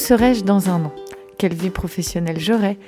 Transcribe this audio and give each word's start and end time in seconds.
serais-je 0.00 0.42
dans 0.42 0.70
un 0.70 0.86
an? 0.86 0.92
Quelle 1.38 1.54
vie 1.54 1.70
professionnelle 1.70 2.40
j'aurais? 2.40 2.78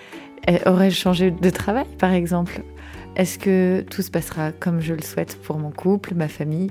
Aurais-je 0.66 0.96
changé 0.96 1.30
de 1.30 1.50
travail, 1.50 1.86
par 1.98 2.12
exemple? 2.12 2.62
Est-ce 3.14 3.38
que 3.38 3.84
tout 3.88 4.02
se 4.02 4.10
passera 4.10 4.50
comme 4.50 4.80
je 4.80 4.94
le 4.94 5.02
souhaite 5.02 5.36
pour 5.42 5.58
mon 5.58 5.70
couple, 5.70 6.14
ma 6.14 6.28
famille? 6.28 6.70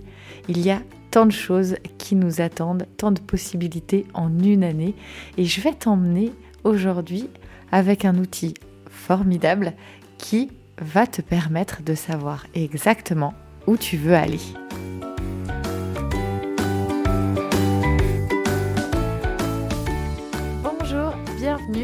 Il 0.49 0.59
y 0.59 0.71
a 0.71 0.81
tant 1.11 1.25
de 1.25 1.31
choses 1.31 1.75
qui 1.97 2.15
nous 2.15 2.41
attendent, 2.41 2.87
tant 2.97 3.11
de 3.11 3.21
possibilités 3.21 4.05
en 4.13 4.39
une 4.39 4.63
année. 4.63 4.95
Et 5.37 5.45
je 5.45 5.61
vais 5.61 5.73
t'emmener 5.73 6.31
aujourd'hui 6.63 7.29
avec 7.71 8.03
un 8.03 8.17
outil 8.17 8.55
formidable 8.89 9.73
qui 10.17 10.49
va 10.81 11.05
te 11.05 11.21
permettre 11.21 11.83
de 11.83 11.93
savoir 11.93 12.45
exactement 12.55 13.33
où 13.67 13.77
tu 13.77 13.95
veux 13.95 14.15
aller. 14.15 14.39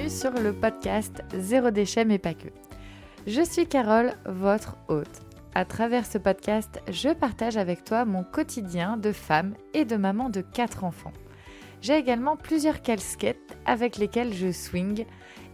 Sur 0.09 0.31
le 0.31 0.53
podcast 0.53 1.23
Zéro 1.35 1.69
déchet 1.69 2.05
mais 2.05 2.17
pas 2.17 2.33
que. 2.33 2.47
Je 3.25 3.41
suis 3.41 3.67
Carole, 3.67 4.13
votre 4.25 4.77
hôte. 4.87 5.21
À 5.53 5.65
travers 5.65 6.05
ce 6.05 6.17
podcast, 6.17 6.81
je 6.89 7.09
partage 7.09 7.57
avec 7.57 7.83
toi 7.83 8.05
mon 8.05 8.23
quotidien 8.23 8.95
de 8.95 9.11
femme 9.11 9.55
et 9.73 9.85
de 9.85 9.97
maman 9.97 10.29
de 10.29 10.41
quatre 10.41 10.83
enfants. 10.83 11.11
J'ai 11.81 11.97
également 11.97 12.37
plusieurs 12.37 12.81
casquettes 12.81 13.57
avec 13.65 13.97
lesquelles 13.97 14.33
je 14.33 14.51
swing, 14.51 15.05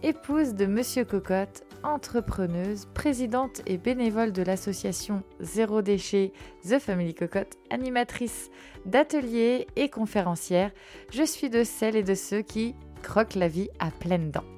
épouse 0.02 0.54
de 0.54 0.66
Monsieur 0.66 1.04
Cocotte, 1.04 1.64
entrepreneuse, 1.82 2.86
présidente 2.94 3.60
et 3.66 3.76
bénévole 3.76 4.32
de 4.32 4.42
l'association 4.42 5.22
Zéro 5.40 5.82
Déchet 5.82 6.32
The 6.62 6.78
Family 6.78 7.14
Cocotte, 7.14 7.58
animatrice 7.70 8.50
d'ateliers 8.86 9.66
et 9.76 9.88
conférencière, 9.88 10.70
je 11.10 11.24
suis 11.24 11.50
de 11.50 11.64
celles 11.64 11.96
et 11.96 12.02
de 12.02 12.14
ceux 12.14 12.42
qui 12.42 12.74
croquent 13.04 13.38
la 13.38 13.48
vie 13.48 13.68
à 13.78 13.90
pleines 13.90 14.30
dents. 14.30 14.50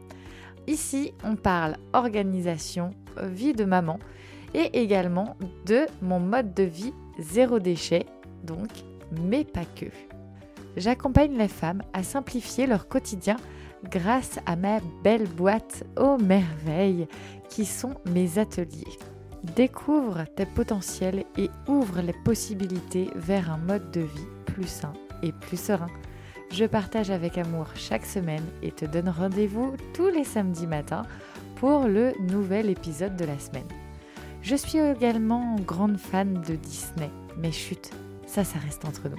Ici, 0.67 1.13
on 1.25 1.37
parle 1.37 1.77
organisation, 1.93 2.91
vie 3.21 3.53
de 3.53 3.65
maman, 3.65 3.99
et 4.55 4.81
également 4.81 5.37
de 5.67 5.87
mon 6.01 6.21
mode 6.21 6.55
de 6.55 6.63
vie 6.63 6.95
zéro 7.19 7.59
déchet, 7.59 8.07
donc, 8.45 8.69
mais 9.29 9.45
pas 9.45 9.65
que. 9.65 9.87
J'accompagne 10.77 11.37
les 11.37 11.49
femmes 11.49 11.83
à 11.93 12.03
simplifier 12.03 12.67
leur 12.67 12.89
quotidien 12.89 13.37
grâce 13.91 14.39
à 14.47 14.57
ma 14.57 14.81
belle 15.03 15.27
boîte 15.29 15.85
aux 15.99 16.19
merveilles 16.19 17.07
qui 17.49 17.65
sont 17.65 17.95
mes 18.11 18.39
ateliers. 18.39 18.99
Découvre 19.55 20.25
tes 20.35 20.47
potentiels 20.47 21.25
et 21.37 21.49
ouvre 21.69 22.01
les 22.01 22.17
possibilités 22.25 23.09
vers 23.15 23.51
un 23.51 23.59
mode 23.59 23.91
de 23.91 24.01
vie 24.01 24.29
plus 24.47 24.69
sain 24.69 24.93
et 25.23 25.33
plus 25.33 25.61
serein. 25.61 25.89
Je 26.51 26.65
partage 26.65 27.11
avec 27.11 27.39
amour 27.39 27.69
chaque 27.75 28.07
semaine 28.07 28.45
et 28.63 28.71
te 28.71 28.85
donne 28.85 29.09
rendez-vous 29.09 29.75
tous 29.93 30.09
les 30.09 30.23
samedis 30.25 30.67
matins 30.67 31.07
pour 31.57 31.87
le 31.87 32.13
nouvel 32.21 32.71
épisode 32.71 33.17
de 33.17 33.25
la 33.25 33.39
semaine. 33.39 33.69
Je 34.43 34.57
suis 34.57 34.79
également 34.79 35.57
grande 35.67 35.99
fan 35.99 36.43
de 36.43 36.55
Disney, 36.55 37.11
mais 37.37 37.53
chut, 37.53 37.91
ça, 38.27 38.45
ça 38.45 38.59
reste 38.59 38.85
entre 38.85 39.09
nous. 39.09 39.17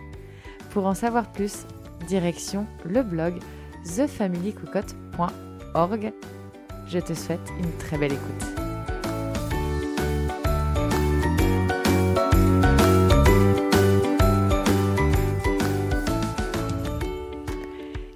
Pour 0.71 0.85
en 0.85 0.93
savoir 0.93 1.31
plus, 1.31 1.65
direction 2.07 2.67
le 2.85 3.01
blog 3.03 3.39
thefamilycocotte.org. 3.83 6.13
Je 6.87 6.99
te 6.99 7.13
souhaite 7.13 7.51
une 7.59 7.71
très 7.77 7.97
belle 7.97 8.13
écoute. 8.13 8.56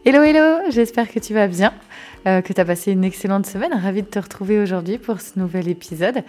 Hello 0.04 0.24
hello, 0.24 0.72
j'espère 0.72 1.12
que 1.12 1.20
tu 1.20 1.36
vas 1.36 1.46
bien. 1.46 1.72
Euh, 2.26 2.42
que 2.42 2.54
tu 2.54 2.60
as 2.60 2.66
passé 2.66 2.92
une 2.92 3.04
excellente 3.04 3.46
semaine. 3.46 3.72
Ravie 3.72 4.02
de 4.02 4.08
te 4.08 4.18
retrouver 4.18 4.60
aujourd'hui 4.60 4.98
pour 4.98 5.22
ce 5.22 5.38
nouvel 5.38 5.68
épisode. 5.68 6.24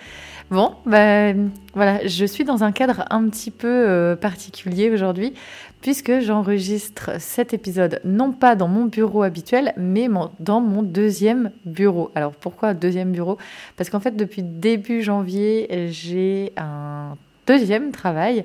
Bon, 0.50 0.74
ben 0.84 1.48
voilà, 1.72 2.06
je 2.06 2.26
suis 2.26 2.44
dans 2.44 2.64
un 2.64 2.70
cadre 2.70 3.06
un 3.08 3.26
petit 3.30 3.50
peu 3.50 3.68
euh, 3.68 4.14
particulier 4.14 4.90
aujourd'hui 4.90 5.32
puisque 5.80 6.20
j'enregistre 6.20 7.12
cet 7.18 7.54
épisode 7.54 8.02
non 8.04 8.32
pas 8.32 8.56
dans 8.56 8.68
mon 8.68 8.84
bureau 8.84 9.22
habituel, 9.22 9.72
mais 9.78 10.06
dans 10.38 10.60
mon 10.60 10.82
deuxième 10.82 11.50
bureau. 11.64 12.10
Alors 12.14 12.32
pourquoi 12.32 12.74
deuxième 12.74 13.12
bureau? 13.12 13.38
Parce 13.78 13.88
qu'en 13.88 14.00
fait, 14.00 14.14
depuis 14.14 14.42
début 14.42 15.00
janvier, 15.00 15.88
j'ai 15.90 16.52
un 16.58 17.16
deuxième 17.46 17.92
travail. 17.92 18.44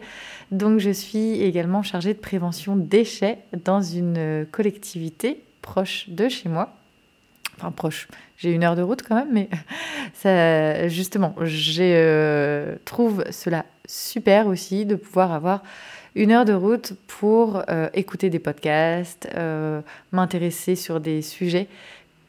Donc 0.52 0.80
je 0.80 0.90
suis 0.90 1.42
également 1.42 1.84
chargée 1.84 2.14
de 2.14 2.20
prévention 2.20 2.76
déchets 2.76 3.40
dans 3.66 3.82
une 3.82 4.46
collectivité 4.52 5.42
proche 5.62 6.10
de 6.10 6.30
chez 6.30 6.50
moi 6.50 6.78
enfin 7.58 7.72
proche. 7.72 8.08
J'ai 8.38 8.52
une 8.52 8.64
heure 8.64 8.76
de 8.76 8.82
route 8.82 9.02
quand 9.02 9.16
même, 9.16 9.32
mais 9.34 9.50
justement, 10.90 11.36
je 11.42 11.82
euh, 11.82 12.76
trouve 12.86 13.24
cela 13.32 13.66
super 13.88 14.48
aussi 14.48 14.86
de 14.86 14.96
pouvoir 14.96 15.32
avoir 15.32 15.64
une 16.16 16.32
heure 16.32 16.46
de 16.46 16.54
route 16.54 16.94
pour 17.08 17.64
euh, 17.70 17.90
écouter 17.94 18.30
des 18.30 18.40
podcasts, 18.40 19.30
euh, 19.36 19.82
m'intéresser 20.12 20.76
sur 20.76 21.00
des 21.00 21.22
sujets 21.22 21.68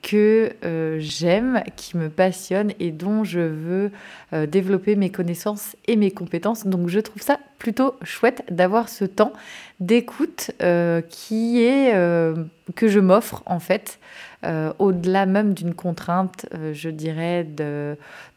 que 0.03 0.53
j'aime, 0.98 1.62
qui 1.76 1.97
me 1.97 2.09
passionnent 2.09 2.72
et 2.81 2.91
dont 2.91 3.25
je 3.25 3.41
veux 3.41 3.91
développer 4.47 4.97
mes 4.97 5.10
connaissances 5.10 5.76
et 5.86 5.97
mes 5.97 6.10
compétences. 6.10 6.66
Donc 6.66 6.88
je 6.88 7.00
trouve 7.00 7.22
ça 7.22 7.38
plutôt 7.59 7.94
chouette 8.03 8.42
d'avoir 8.50 8.88
ce 8.88 9.04
temps 9.04 9.32
d'écoute 9.81 10.50
qui 11.09 11.62
est 11.62 11.92
que 12.75 12.88
je 12.88 13.00
m'offre 13.00 13.42
en 13.47 13.59
fait 13.59 13.98
euh, 14.44 14.72
au-delà 14.78 15.26
même 15.26 15.53
d'une 15.53 15.75
contrainte, 15.75 16.47
euh, 16.54 16.72
je 16.72 16.91
dirais, 16.91 17.47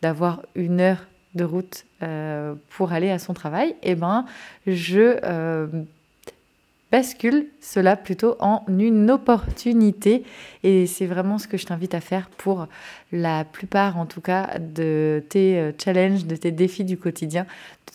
d'avoir 0.01 0.41
une 0.55 0.81
heure 0.81 1.05
de 1.35 1.43
route 1.43 1.85
euh, 2.01 2.55
pour 2.69 2.91
aller 2.91 3.11
à 3.11 3.19
son 3.19 3.33
travail, 3.33 3.75
eh 3.83 3.95
ben, 3.95 4.25
je 4.65 5.17
bascule 6.91 7.47
cela 7.61 7.95
plutôt 7.95 8.35
en 8.39 8.63
une 8.67 9.09
opportunité. 9.09 10.23
Et 10.63 10.87
c'est 10.87 11.05
vraiment 11.05 11.37
ce 11.37 11.47
que 11.47 11.57
je 11.57 11.65
t'invite 11.65 11.95
à 11.95 12.01
faire 12.01 12.29
pour 12.37 12.67
la 13.11 13.45
plupart, 13.45 13.97
en 13.97 14.05
tout 14.05 14.21
cas, 14.21 14.57
de 14.59 15.23
tes 15.29 15.71
challenges, 15.81 16.25
de 16.25 16.35
tes 16.35 16.51
défis 16.51 16.83
du 16.83 16.97
quotidien, 16.97 17.45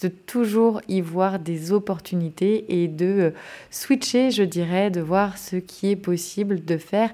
de 0.03 0.09
toujours 0.09 0.81
y 0.89 1.01
voir 1.01 1.39
des 1.39 1.73
opportunités 1.73 2.65
et 2.69 2.89
de 2.89 3.33
switcher, 3.71 4.31
je 4.31 4.43
dirais, 4.43 4.91
de 4.91 5.01
voir 5.01 5.39
ce 5.39 5.57
qui 5.57 5.91
est 5.91 5.97
possible 5.97 6.65
de 6.65 6.77
faire 6.77 7.11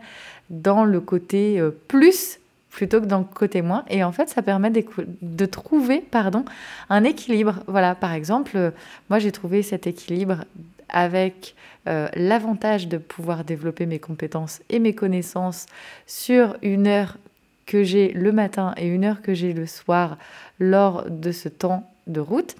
dans 0.51 0.85
le 0.85 1.01
côté 1.01 1.59
euh, 1.59 1.71
plus 1.89 2.39
plutôt 2.71 3.03
que 3.03 3.07
dans 3.07 3.19
le 3.19 3.25
côté 3.25 3.61
moins. 3.61 3.85
Et 3.91 4.03
en 4.03 4.13
fait, 4.13 4.31
ça 4.31 4.41
permet 4.41 4.71
de, 4.71 5.45
trouver 5.47 6.01
pardon, 6.01 6.45
un 6.89 7.05
équilibre. 7.05 7.57
Voilà, 7.67 7.95
par 7.95 8.15
exemple, 8.15 8.53
euh, 8.57 8.71
moi 9.11 9.19
j'ai 9.19 9.31
trouvé 9.31 9.63
cet 9.63 9.87
équilibre 9.87 10.45
avec 10.93 11.55
euh, 11.89 12.09
l'avantage 12.15 12.87
de 12.87 12.99
pouvoir 12.99 13.45
développer 13.45 13.87
mes 13.87 13.99
compétences 13.99 14.61
et 14.71 14.79
mes 14.79 14.95
connaissances 14.95 15.67
sur 16.07 16.57
une 16.63 16.87
heure 16.87 17.19
que 17.67 17.83
j'ai 17.83 18.13
le 18.13 18.31
matin 18.31 18.75
et 18.77 18.87
une 18.87 19.05
heure 19.05 19.23
que 19.23 19.35
j'ai 19.35 19.53
le 19.53 19.67
soir 19.67 20.19
lors 20.61 21.11
de 21.11 21.33
ce 21.33 21.49
temps 21.49 21.91
de 22.07 22.21
route 22.21 22.57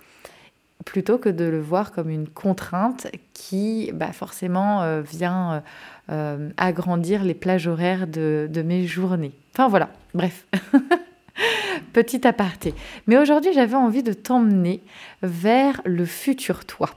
plutôt 0.85 1.19
que 1.19 1.29
de 1.29 1.45
le 1.45 1.61
voir 1.61 1.93
comme 1.93 2.11
une 2.11 2.29
contrainte 2.29 3.07
qui 3.33 3.91
bah, 3.95 4.13
forcément 4.13 4.83
euh, 4.83 5.01
vient 5.01 5.63
euh, 6.11 6.51
agrandir 6.57 7.25
les 7.25 7.35
plages 7.35 7.69
horaires 7.69 8.07
de, 8.07 8.49
de, 8.51 8.63
mes 8.63 8.87
journées. 8.87 9.33
Enfin 9.53 9.69
voilà, 9.69 9.91
bref. 10.15 10.47
Petit 11.93 12.27
aparté. 12.27 12.75
Mais 13.07 13.17
aujourd'hui, 13.19 13.53
j'avais 13.53 13.77
envie 13.77 14.03
de 14.03 14.13
t'emmener 14.13 14.83
vers 15.23 15.81
le 15.85 16.05
futur 16.05 16.65
toi. 16.65 16.91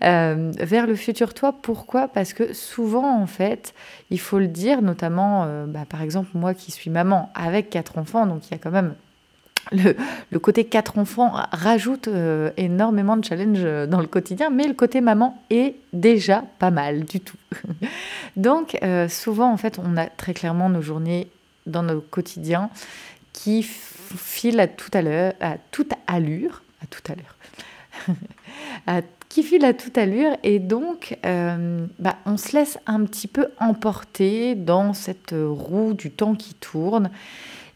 Vers 0.00 0.86
le 0.86 0.94
futur 0.94 1.34
toi, 1.34 1.54
pourquoi? 1.60 2.08
Parce 2.08 2.32
que 2.32 2.52
souvent, 2.52 3.20
en 3.20 3.26
fait, 3.26 3.74
il 4.10 4.20
faut 4.20 4.38
le 4.38 4.48
dire, 4.48 4.82
notamment, 4.82 5.46
bah, 5.66 5.84
par 5.88 6.02
exemple, 6.02 6.30
moi 6.34 6.54
qui 6.54 6.70
suis 6.70 6.90
maman 6.90 7.30
avec 7.34 7.70
quatre 7.70 7.98
enfants, 7.98 8.26
donc 8.26 8.48
il 8.48 8.52
y 8.52 8.54
a 8.54 8.58
quand 8.58 8.70
même 8.70 8.94
le, 9.72 10.38
côté 10.38 10.64
quatre 10.64 10.98
enfants 10.98 11.32
rajoute 11.52 12.08
euh, 12.08 12.50
énormément 12.56 13.16
de 13.16 13.24
challenges 13.24 13.64
euh, 13.64 13.86
dans 13.86 14.00
le 14.00 14.06
quotidien, 14.06 14.50
mais 14.50 14.66
le 14.66 14.74
côté 14.74 15.00
maman 15.00 15.40
est 15.50 15.76
déjà 15.92 16.44
pas 16.58 16.70
mal 16.70 17.04
du 17.04 17.20
tout. 17.20 17.36
Donc 18.36 18.78
euh, 18.82 19.08
souvent 19.08 19.52
en 19.52 19.56
fait 19.56 19.78
on 19.78 19.96
a 19.96 20.06
très 20.06 20.34
clairement 20.34 20.68
nos 20.68 20.82
journées 20.82 21.28
dans 21.66 21.82
nos 21.82 22.00
quotidiens 22.00 22.70
qui 23.32 23.62
filent 23.62 24.60
à 24.60 24.66
tout 24.66 24.90
à 24.92 25.00
à 25.40 25.56
toute 25.70 25.92
allure, 26.06 26.62
à 26.82 26.86
toute 26.86 27.08
allure, 27.10 27.36
qui 29.28 29.42
filent 29.42 29.64
à 29.64 29.74
toute 29.74 29.96
allure. 29.98 30.36
Et 30.42 30.58
donc 30.58 31.18
bah, 31.22 32.16
on 32.26 32.36
se 32.36 32.56
laisse 32.56 32.78
un 32.86 33.04
petit 33.04 33.28
peu 33.28 33.48
emporter 33.58 34.54
dans 34.54 34.92
cette 34.92 35.34
roue 35.34 35.94
du 35.94 36.10
temps 36.10 36.34
qui 36.34 36.54
tourne. 36.54 37.10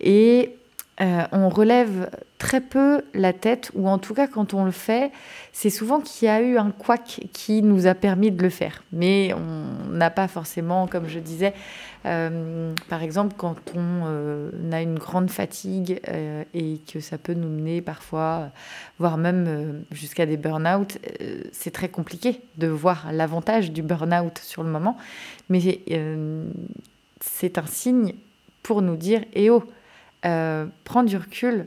Et 0.00 0.56
euh, 1.00 1.25
on 1.32 1.49
relève 1.49 2.08
très 2.38 2.61
peu 2.61 3.02
la 3.14 3.32
tête, 3.32 3.73
ou 3.75 3.88
en 3.88 3.99
tout 3.99 4.14
cas 4.14 4.29
quand 4.29 4.55
on 4.55 4.64
le 4.64 4.70
fait, 4.70 5.11
c'est 5.52 5.70
souvent 5.70 6.00
qu'il 6.00 6.26
y 6.26 6.31
a 6.31 6.41
eu 6.41 6.56
un 6.56 6.70
couac 6.70 7.20
qui 7.32 7.62
nous 7.62 7.88
a 7.88 7.94
permis 7.94 8.31
de 8.31 8.41
le 8.41 8.50
faire. 8.50 8.85
Mais 8.93 9.35
on 9.35 9.91
n'a 9.91 10.11
pas 10.11 10.29
forcément, 10.29 10.87
comme 10.87 11.08
je 11.08 11.19
disais, 11.19 11.52
euh, 12.06 12.73
par 12.88 13.02
exemple 13.02 13.35
quand 13.37 13.56
on 13.75 14.02
euh, 14.06 14.50
a 14.70 14.82
une 14.82 14.99
grande 14.99 15.31
fatigue 15.31 16.00
et 16.52 16.81
que 16.93 17.00
ça 17.00 17.19
peut 17.19 17.35
nous 17.35 17.49
mener 17.49 17.81
parfois, 17.81 18.50
voire 19.00 19.17
même 19.17 19.82
jusqu'à 19.91 20.26
des 20.26 20.37
burn-out, 20.37 20.99
c'est 21.50 21.73
très 21.73 21.88
compliqué 21.88 22.41
de 22.58 22.69
voir 22.69 23.08
l'avantage 23.11 23.73
du 23.73 23.82
burn-out 23.82 24.38
sur 24.38 24.62
le 24.62 24.70
moment. 24.70 24.96
Mais 25.49 25.81
c'est 27.20 27.58
un 27.58 27.67
signe 27.67 28.14
pour 28.62 28.81
nous 28.81 28.96
dire, 28.96 29.25
eh 29.35 29.50
oh, 29.50 29.64
euh, 30.25 30.67
prends 30.85 31.03
du 31.03 31.17
recul. 31.17 31.67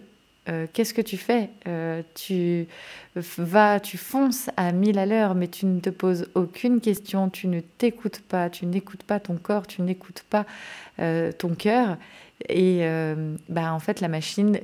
Euh, 0.50 0.66
qu'est-ce 0.72 0.94
que 0.94 1.02
tu 1.02 1.18
fais? 1.18 1.50
Euh, 1.68 2.02
Tu 2.16 2.68
vas, 3.16 3.80
tu 3.80 3.98
fonces 3.98 4.50
à 4.56 4.72
1000 4.72 4.98
à 4.98 5.06
l'heure, 5.06 5.36
mais 5.36 5.48
tu 5.48 5.66
ne 5.66 5.80
te 5.80 5.90
poses 5.90 6.30
aucune 6.36 6.80
question, 6.80 7.30
tu 7.30 7.48
ne 7.48 7.60
t'écoutes 7.60 8.22
pas, 8.22 8.50
tu 8.50 8.66
n'écoutes 8.66 9.04
pas 9.04 9.20
ton 9.20 9.36
corps, 9.36 9.68
tu 9.68 9.82
n'écoutes 9.82 10.24
pas 10.30 10.46
ton 10.98 11.56
cœur. 11.56 11.98
Et 12.48 12.88
bah, 13.50 13.74
en 13.74 13.80
fait, 13.80 14.00
la 14.00 14.08
machine, 14.08 14.60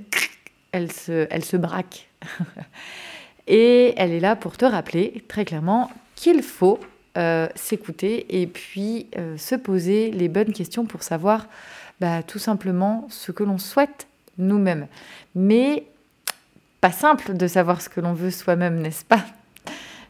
elle 0.72 0.92
se, 0.92 1.28
elle 1.30 1.44
se 1.44 1.58
braque. 1.58 2.08
et 3.48 3.94
elle 3.98 4.12
est 4.12 4.22
là 4.22 4.36
pour 4.36 4.56
te 4.56 4.66
rappeler 4.66 5.24
très 5.28 5.44
clairement 5.44 5.92
qu'il 6.16 6.44
faut 6.44 6.80
s'écouter 7.56 8.42
et 8.42 8.48
puis 8.48 9.08
se 9.38 9.56
poser 9.56 10.12
les 10.12 10.28
bonnes 10.28 10.52
questions 10.52 10.86
pour 10.86 11.04
savoir 11.04 11.48
bah, 12.00 12.24
tout 12.24 12.40
simplement 12.40 13.08
ce 13.10 13.32
que 13.32 13.44
l'on 13.44 13.58
souhaite 13.58 14.08
nous-mêmes. 14.38 14.88
Mais 15.36 15.86
pas 16.82 16.92
simple 16.92 17.36
de 17.36 17.48
savoir 17.48 17.82
ce 17.82 17.88
que 17.88 18.02
l'on 18.02 18.14
veut 18.14 18.32
soi-même, 18.32 18.82
n'est-ce 18.82 19.06
pas? 19.06 19.24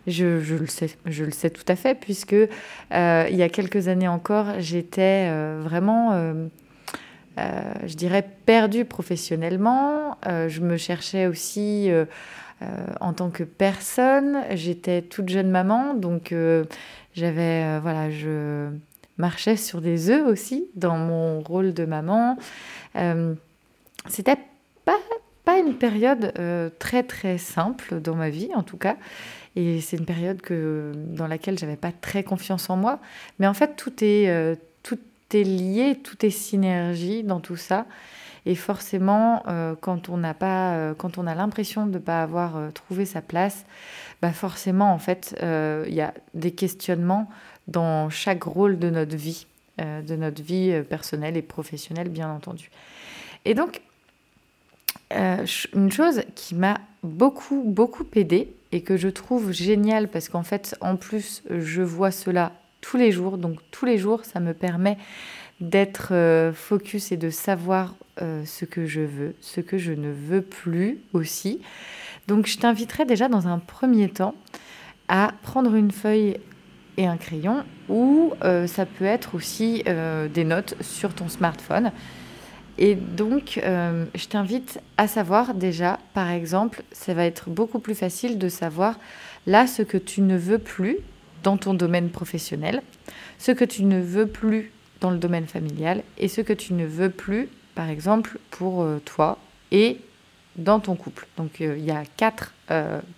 Je, 0.07 0.55
le 0.55 0.65
sais, 0.65 0.89
je 1.05 1.23
le 1.23 1.31
sais 1.31 1.49
tout 1.49 1.63
à 1.67 1.75
fait, 1.75 1.95
puisque 1.95 2.33
euh, 2.33 3.27
il 3.29 3.35
y 3.35 3.43
a 3.43 3.49
quelques 3.49 3.87
années 3.87 4.07
encore, 4.07 4.47
j'étais 4.57 5.27
euh, 5.29 5.61
vraiment, 5.63 6.13
euh, 6.13 6.47
je 7.85 7.93
dirais, 7.93 8.27
perdue 8.45 8.85
professionnellement. 8.85 10.17
je 10.25 10.59
me 10.61 10.77
cherchais 10.77 11.27
aussi 11.27 11.89
en 12.99 13.13
tant 13.13 13.29
que 13.29 13.43
personne. 13.43 14.43
J'étais 14.51 15.01
toute 15.01 15.29
jeune 15.29 15.49
maman, 15.49 15.93
donc 15.93 16.33
j'avais, 17.13 17.79
voilà, 17.79 18.09
je 18.09 18.69
marchais 19.17 19.55
sur 19.55 19.81
des 19.81 20.09
œufs 20.09 20.25
aussi 20.25 20.67
dans 20.75 20.97
mon 20.97 21.41
rôle 21.41 21.73
de 21.73 21.85
maman. 21.85 22.37
Euh, 22.95 23.33
c'était 24.07 24.37
pas, 24.85 24.97
pas 25.45 25.59
une 25.59 25.75
période 25.75 26.33
euh, 26.39 26.69
très 26.79 27.03
très 27.03 27.37
simple 27.37 27.99
dans 28.01 28.15
ma 28.15 28.29
vie 28.29 28.49
en 28.55 28.63
tout 28.63 28.77
cas. 28.77 28.97
Et 29.55 29.81
c'est 29.81 29.97
une 29.97 30.05
période 30.05 30.41
que, 30.41 30.91
dans 30.95 31.27
laquelle 31.27 31.59
j'avais 31.59 31.75
pas 31.75 31.91
très 31.91 32.23
confiance 32.23 32.69
en 32.71 32.75
moi. 32.75 32.99
Mais 33.37 33.45
en 33.45 33.53
fait, 33.53 33.75
tout 33.75 34.03
est, 34.03 34.27
euh, 34.29 34.55
tout 34.81 34.97
est 35.31 35.43
lié, 35.43 35.99
tout 36.03 36.25
est 36.25 36.31
synergie 36.31 37.23
dans 37.23 37.39
tout 37.39 37.55
ça. 37.55 37.85
Et 38.45 38.55
forcément, 38.55 39.43
quand 39.79 40.09
on 40.09 40.17
n'a 40.17 40.33
pas, 40.33 40.93
quand 40.97 41.17
on 41.17 41.27
a 41.27 41.33
l'impression 41.33 41.85
de 41.85 41.93
ne 41.93 41.97
pas 41.97 42.21
avoir 42.21 42.73
trouvé 42.73 43.05
sa 43.05 43.21
place, 43.21 43.65
bah 44.21 44.33
forcément, 44.33 44.91
en 44.91 44.99
fait, 44.99 45.33
il 45.41 45.93
y 45.93 46.01
a 46.01 46.13
des 46.33 46.51
questionnements 46.51 47.29
dans 47.67 48.09
chaque 48.09 48.43
rôle 48.43 48.79
de 48.79 48.89
notre 48.89 49.15
vie, 49.15 49.47
euh, 49.81 50.01
de 50.01 50.15
notre 50.15 50.43
vie 50.43 50.71
euh, 50.71 50.83
personnelle 50.83 51.37
et 51.37 51.41
professionnelle, 51.41 52.09
bien 52.09 52.29
entendu. 52.29 52.69
Et 53.45 53.53
donc, 53.53 53.81
euh, 55.13 55.45
une 55.73 55.91
chose 55.91 56.21
qui 56.35 56.55
m'a 56.55 56.79
beaucoup, 57.03 57.63
beaucoup 57.65 58.05
aidé 58.15 58.53
et 58.71 58.81
que 58.81 58.97
je 58.97 59.09
trouve 59.09 59.51
génial 59.51 60.07
parce 60.07 60.29
qu'en 60.29 60.43
fait, 60.43 60.75
en 60.81 60.95
plus, 60.95 61.43
je 61.49 61.81
vois 61.81 62.11
cela 62.11 62.53
tous 62.81 62.97
les 62.97 63.11
jours. 63.11 63.37
Donc, 63.37 63.59
tous 63.71 63.85
les 63.85 63.97
jours, 63.97 64.25
ça 64.25 64.39
me 64.39 64.53
permet 64.53 64.97
d'être 65.63 66.13
focus 66.53 67.11
et 67.11 67.17
de 67.17 67.29
savoir 67.29 67.95
ce 68.19 68.65
que 68.65 68.85
je 68.85 69.01
veux, 69.01 69.33
ce 69.41 69.61
que 69.61 69.77
je 69.77 69.93
ne 69.93 70.11
veux 70.11 70.41
plus 70.41 70.99
aussi. 71.13 71.61
Donc, 72.27 72.47
je 72.47 72.57
t'inviterai 72.57 73.05
déjà 73.05 73.27
dans 73.27 73.47
un 73.47 73.59
premier 73.59 74.09
temps 74.09 74.35
à 75.07 75.31
prendre 75.41 75.75
une 75.75 75.91
feuille 75.91 76.37
et 76.97 77.07
un 77.07 77.17
crayon, 77.17 77.63
ou 77.89 78.33
euh, 78.43 78.67
ça 78.67 78.85
peut 78.85 79.05
être 79.05 79.35
aussi 79.35 79.83
euh, 79.87 80.27
des 80.27 80.43
notes 80.43 80.75
sur 80.81 81.13
ton 81.13 81.27
smartphone. 81.27 81.91
Et 82.77 82.95
donc, 82.95 83.59
euh, 83.63 84.05
je 84.15 84.27
t'invite 84.27 84.79
à 84.97 85.07
savoir 85.07 85.53
déjà, 85.53 85.99
par 86.13 86.29
exemple, 86.29 86.83
ça 86.91 87.13
va 87.13 87.25
être 87.25 87.49
beaucoup 87.49 87.79
plus 87.79 87.95
facile 87.95 88.37
de 88.37 88.49
savoir 88.49 88.99
là 89.45 89.67
ce 89.67 89.81
que 89.81 89.97
tu 89.97 90.21
ne 90.21 90.37
veux 90.37 90.57
plus 90.57 90.97
dans 91.43 91.57
ton 91.57 91.73
domaine 91.73 92.09
professionnel, 92.09 92.81
ce 93.37 93.51
que 93.51 93.65
tu 93.65 93.83
ne 93.83 93.99
veux 93.99 94.27
plus 94.27 94.71
dans 95.03 95.11
le 95.11 95.19
domaine 95.19 95.45
familial 95.45 96.01
et 96.17 96.27
ce 96.27 96.41
que 96.41 96.53
tu 96.53 96.73
ne 96.73 96.85
veux 96.85 97.11
plus, 97.11 97.47
par 97.75 97.89
exemple, 97.89 98.39
pour 98.49 98.87
toi 99.05 99.37
et 99.71 99.99
dans 100.55 100.79
ton 100.79 100.95
couple. 100.95 101.27
Donc, 101.37 101.59
il 101.59 101.83
y 101.83 101.91
a 101.91 102.03
quatre, 102.17 102.53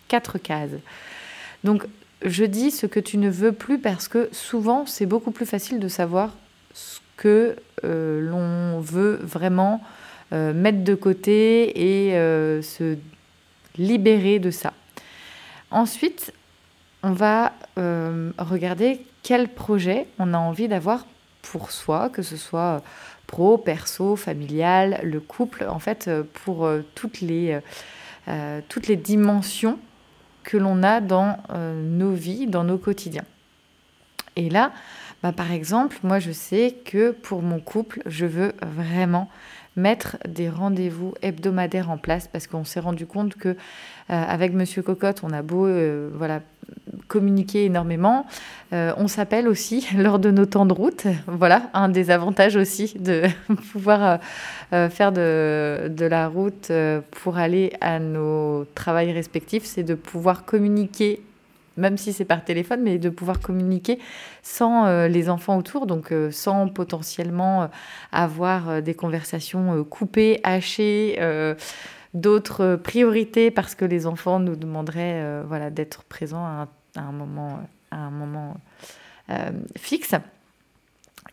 quatre 0.08 0.38
cases. 0.38 0.72
Donc, 1.64 1.86
je 2.26 2.44
dis 2.44 2.72
ce 2.72 2.86
que 2.86 3.00
tu 3.00 3.18
ne 3.18 3.30
veux 3.30 3.52
plus 3.52 3.80
parce 3.80 4.08
que 4.08 4.30
souvent 4.32 4.86
c'est 4.86 5.06
beaucoup 5.06 5.32
plus 5.32 5.46
facile 5.46 5.80
de 5.80 5.88
savoir 5.88 6.34
ce 6.74 7.00
que 7.18 7.56
euh, 7.84 8.22
l'on 8.22 8.80
veut 8.82 9.20
vraiment 9.22 9.82
euh, 10.34 10.54
mettre 10.54 10.84
de 10.84 10.96
côté 10.96 12.08
et 12.08 12.16
euh, 12.16 12.62
se 12.62 12.98
libérer 13.78 14.40
de 14.40 14.52
ça. 14.52 14.74
Ensuite, 15.72 16.34
on 17.04 17.12
va 17.12 17.54
regarder 18.38 19.02
quel 19.22 19.50
projet 19.50 20.08
on 20.18 20.34
a 20.34 20.38
envie 20.38 20.68
d'avoir 20.68 21.06
pour 21.52 21.72
soi, 21.72 22.10
que 22.10 22.22
ce 22.22 22.38
soit 22.38 22.84
pro, 23.28 23.58
perso, 23.58 24.16
familial, 24.16 25.00
le 25.04 25.20
couple, 25.20 25.66
en 25.68 25.80
fait, 25.80 26.10
pour 26.46 26.70
toutes 26.94 27.22
les, 27.22 27.60
toutes 28.70 28.88
les 28.88 28.96
dimensions 28.96 29.80
que 30.46 30.58
l'on 30.58 30.84
a 30.84 31.02
dans 31.02 31.38
euh, 31.50 31.82
nos 31.82 32.14
vies, 32.14 32.48
dans 32.48 32.64
nos 32.64 32.78
quotidiens. 32.78 33.26
Et 34.38 34.50
là, 34.50 34.72
bah, 35.24 35.34
par 35.34 35.52
exemple, 35.52 35.98
moi 36.04 36.20
je 36.20 36.32
sais 36.32 36.76
que 36.86 37.12
pour 37.12 37.42
mon 37.42 37.60
couple, 37.60 38.02
je 38.06 38.26
veux 38.26 38.54
vraiment 38.62 39.30
mettre 39.76 40.18
des 40.26 40.50
rendez-vous 40.50 41.16
hebdomadaires 41.22 41.90
en 41.90 41.98
place 41.98 42.30
parce 42.30 42.48
qu'on 42.48 42.64
s'est 42.64 42.80
rendu 42.80 43.06
compte 43.06 43.36
que 43.36 43.50
euh, 43.50 43.56
avec 44.08 44.54
Monsieur 44.54 44.82
Cocotte, 44.84 45.22
on 45.24 45.32
a 45.32 45.42
beau 45.42 45.66
euh, 45.66 46.10
voilà 46.14 46.42
communiquer 47.08 47.66
énormément, 47.66 48.26
euh, 48.74 48.94
on 48.98 49.08
s'appelle 49.08 49.48
aussi 49.48 49.88
lors 49.98 50.20
de 50.20 50.32
nos 50.32 50.46
temps 50.46 50.66
de 50.66 50.74
route. 50.74 51.06
Voilà 51.28 51.70
un 51.74 51.90
des 51.90 52.12
avantages 52.12 52.56
aussi 52.56 52.94
de 53.00 53.24
pouvoir 53.72 54.20
faire 54.72 55.12
de, 55.12 55.88
de, 55.90 56.06
la 56.06 56.28
route 56.28 56.72
pour 57.12 57.38
aller 57.38 57.72
à 57.80 58.00
nos 58.00 58.66
travails 58.76 59.14
respectifs, 59.14 59.64
c'est 59.64 59.84
de 59.84 59.96
pouvoir 59.96 60.44
communiquer 60.44 61.22
même 61.78 61.98
si 61.98 62.14
c'est 62.14 62.26
par 62.26 62.44
téléphone, 62.44 62.82
mais 62.82 62.98
de 62.98 63.10
pouvoir 63.10 63.40
communiquer 63.40 64.00
sans 64.44 64.86
euh, 64.86 65.08
les 65.08 65.30
enfants 65.30 65.58
autour, 65.58 65.88
donc 65.88 66.12
euh, 66.12 66.32
sans 66.32 66.68
potentiellement 66.68 67.64
euh, 67.64 67.68
avoir 68.12 68.82
des 68.82 68.94
conversations 68.94 69.84
coupées, 69.84 70.40
hachées, 70.44 71.20
d'autres 72.14 72.78
priorités 72.78 73.52
parce 73.52 73.76
que 73.76 73.84
les 73.84 74.08
enfants 74.08 74.40
nous 74.40 74.56
demanderaient 74.56 75.44
voilà, 75.46 75.70
d'être 75.70 76.04
présents 76.04 76.46
à 76.46 76.50
un, 76.50 76.68
moment, 77.12 77.60
à 77.92 77.98
un 77.98 78.12
moment 78.12 78.58
fixe. 79.78 80.16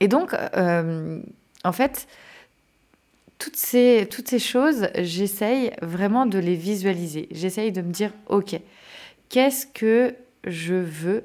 Et 0.00 0.08
donc, 0.08 0.34
en 0.34 1.72
fait, 1.72 2.06
toutes 3.38 3.56
ces, 3.56 4.08
toutes 4.10 4.28
ces 4.28 4.38
choses, 4.38 4.88
j'essaye 4.98 5.72
vraiment 5.82 6.26
de 6.26 6.38
les 6.38 6.54
visualiser. 6.54 7.28
J'essaye 7.32 7.72
de 7.72 7.82
me 7.82 7.90
dire, 7.90 8.12
OK, 8.28 8.58
qu'est-ce 9.28 9.66
que 9.66 10.14
je 10.44 10.74
veux 10.74 11.24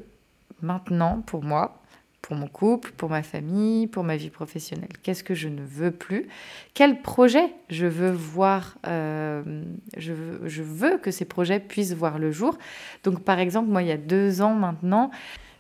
maintenant 0.61 1.21
pour 1.21 1.43
moi, 1.43 1.81
pour 2.21 2.35
mon 2.35 2.47
couple, 2.47 2.91
pour 2.97 3.09
ma 3.09 3.23
famille, 3.23 3.87
pour 3.87 4.03
ma 4.03 4.17
vie 4.17 4.29
professionnelle 4.29 4.89
Qu'est-ce 5.01 5.23
que 5.23 5.33
je 5.33 5.47
ne 5.47 5.61
veux 5.61 5.91
plus? 5.91 6.27
Quel 6.73 7.01
projet 7.01 7.53
je 7.69 7.85
veux 7.85 8.11
voir 8.11 8.77
euh, 8.85 9.63
je, 9.95 10.13
veux, 10.13 10.97
que 10.97 11.11
ces 11.11 11.25
projets 11.25 11.59
puissent 11.59 11.93
voir 11.93 12.19
le 12.19 12.31
jour? 12.31 12.57
Donc 13.03 13.23
par 13.23 13.39
exemple, 13.39 13.69
moi, 13.69 13.81
il 13.81 13.87
y 13.87 13.91
a 13.91 13.97
deux 13.97 14.41
ans 14.41 14.55
maintenant, 14.55 15.11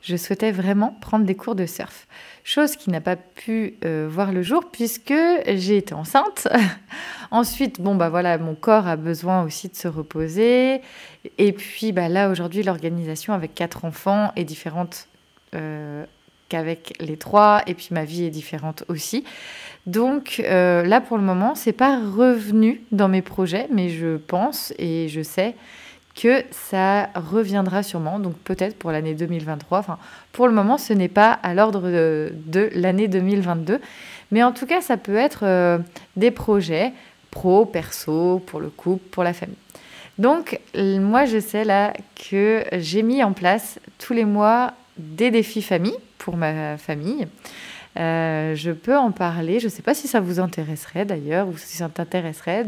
je 0.01 0.15
souhaitais 0.15 0.51
vraiment 0.51 0.95
prendre 1.01 1.25
des 1.25 1.35
cours 1.35 1.55
de 1.55 1.65
surf. 1.65 2.07
Chose 2.43 2.75
qui 2.75 2.89
n'a 2.89 3.01
pas 3.01 3.15
pu 3.15 3.75
euh, 3.83 4.07
voir 4.09 4.31
le 4.31 4.41
jour 4.41 4.65
puisque 4.71 5.13
j'ai 5.47 5.77
été 5.77 5.93
enceinte. 5.93 6.47
Ensuite, 7.31 7.81
bon 7.81 7.95
bah 7.95 8.09
voilà, 8.09 8.37
mon 8.37 8.55
corps 8.55 8.87
a 8.87 8.95
besoin 8.95 9.43
aussi 9.43 9.67
de 9.67 9.75
se 9.75 9.87
reposer. 9.87 10.81
Et 11.37 11.51
puis 11.51 11.91
bah 11.91 12.09
là 12.09 12.29
aujourd'hui, 12.29 12.63
l'organisation 12.63 13.33
avec 13.33 13.53
quatre 13.53 13.85
enfants 13.85 14.31
est 14.35 14.45
différente. 14.45 15.07
Euh, 15.55 16.05
qu'avec 16.49 16.93
les 16.99 17.17
trois, 17.17 17.61
et 17.67 17.73
puis 17.73 17.89
ma 17.91 18.05
vie 18.05 18.25
est 18.25 18.29
différente 18.29 18.83
aussi. 18.87 19.23
Donc 19.85 20.41
euh, 20.43 20.83
là, 20.83 21.01
pour 21.01 21.17
le 21.17 21.23
moment, 21.23 21.55
c'est 21.55 21.71
pas 21.71 21.97
revenu 21.97 22.81
dans 22.91 23.07
mes 23.07 23.21
projets, 23.21 23.67
mais 23.71 23.89
je 23.89 24.17
pense 24.17 24.73
et 24.77 25.07
je 25.07 25.21
sais 25.21 25.55
que 26.13 26.43
ça 26.51 27.09
reviendra 27.15 27.83
sûrement, 27.83 28.19
donc 28.19 28.35
peut-être 28.37 28.75
pour 28.75 28.91
l'année 28.91 29.13
2023. 29.13 29.79
Enfin, 29.79 29.97
pour 30.33 30.47
le 30.47 30.53
moment, 30.53 30.77
ce 30.77 30.91
n'est 30.93 31.07
pas 31.07 31.31
à 31.31 31.53
l'ordre 31.53 31.89
de, 31.89 32.69
l'année 32.73 33.07
2022, 33.07 33.79
mais 34.31 34.43
en 34.43 34.51
tout 34.51 34.65
cas, 34.65 34.81
ça 34.81 34.97
peut 34.97 35.15
être 35.15 35.41
euh, 35.43 35.77
des 36.15 36.31
projets 36.31 36.91
pro, 37.29 37.65
perso, 37.65 38.41
pour 38.45 38.59
le 38.59 38.69
couple, 38.69 39.03
pour 39.11 39.23
la 39.23 39.33
famille. 39.33 39.55
Donc, 40.17 40.59
moi, 40.75 41.25
je 41.25 41.39
sais 41.39 41.63
là 41.63 41.93
que 42.29 42.63
j'ai 42.73 43.03
mis 43.03 43.23
en 43.23 43.33
place 43.33 43.79
tous 43.99 44.13
les 44.13 44.25
mois 44.25 44.73
des 44.97 45.29
défis 45.29 45.61
famille 45.61 45.95
pour 46.27 46.35
ma 46.35 46.75
famille. 46.75 47.25
Euh, 47.97 48.53
je 48.53 48.71
peux 48.71 48.97
en 48.97 49.11
parler. 49.11 49.61
Je 49.61 49.67
ne 49.67 49.69
sais 49.69 49.81
pas 49.81 49.93
si 49.93 50.09
ça 50.09 50.19
vous 50.19 50.41
intéresserait 50.41 51.05
d'ailleurs, 51.05 51.47
ou 51.47 51.55
si 51.55 51.77
ça 51.77 51.87
t'intéresserait 51.87 52.65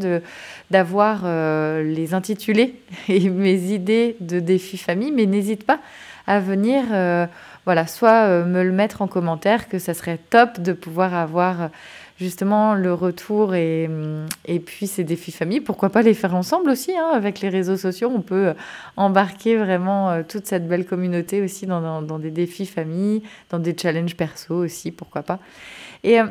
d'avoir 0.72 1.24
euh, 1.26 1.84
les 1.84 2.14
intitulés 2.14 2.76
et 3.10 3.30
mes 3.30 3.74
idées 3.74 4.16
de 4.22 4.40
défis 4.40 4.78
famille, 4.78 5.12
mais 5.12 5.26
n'hésite 5.26 5.66
pas 5.66 5.80
à 6.26 6.40
venir, 6.40 6.86
euh, 6.94 7.28
voilà, 7.66 7.86
soit 7.86 8.46
me 8.46 8.64
le 8.64 8.72
mettre 8.72 9.02
en 9.02 9.08
commentaire, 9.08 9.68
que 9.68 9.78
ça 9.78 9.94
serait 9.94 10.20
top 10.30 10.62
de 10.62 10.72
pouvoir 10.72 11.14
avoir 11.14 11.70
justement 12.20 12.76
le 12.76 12.94
retour 12.94 13.56
et, 13.56 13.90
puis 14.66 14.88
ces 14.88 15.04
défis 15.04 15.32
famille, 15.32 15.62
pourquoi 15.62 15.90
pas 15.90 16.02
les 16.02 16.14
faire 16.14 16.36
ensemble 16.36 16.70
aussi 16.70 16.96
hein, 16.96 17.10
avec 17.14 17.40
les 17.40 17.50
réseaux 17.50 17.78
sociaux. 17.78 18.12
On 18.14 18.22
peut 18.22 18.54
embarquer 18.98 19.56
vraiment 19.56 20.10
euh, 20.10 20.24
toute 20.28 20.46
cette 20.46 20.68
belle 20.68 20.86
communauté 20.86 21.42
aussi 21.42 21.66
dans, 21.66 22.02
dans, 22.02 22.20
des 22.20 22.32
défis 22.32 22.66
famille, 22.66 23.24
dans 23.50 23.60
des 23.60 23.76
challenges 23.78 24.16
perso 24.16 24.56
aussi, 24.56 24.92
pourquoi 24.92 25.24
pas. 25.24 25.40
Et 26.04 26.20
euh, 26.20 26.26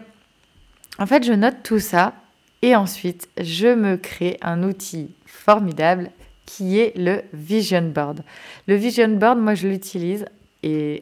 en 0.99 1.07
fait, 1.07 1.25
je 1.25 1.33
note 1.33 1.57
tout 1.63 1.81
ça 1.81 2.13
et 2.61 2.77
ensuite 2.77 3.29
je 3.41 3.69
me 3.69 3.97
crée 3.97 4.37
un 4.43 4.63
outil 4.63 5.11
formidable 5.27 6.11
qui 6.45 6.79
est 6.79 6.97
le 6.97 7.23
Vision 7.33 7.83
Board. 7.83 8.23
Le 8.67 8.75
Vision 8.75 9.09
Board, 9.09 9.39
moi 9.39 9.55
je 9.55 9.69
l'utilise 9.69 10.27